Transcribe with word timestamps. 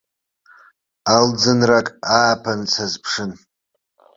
Алӡынрак 1.15 1.87
ааԥын 2.17 2.61
сазыԥшын. 2.71 3.31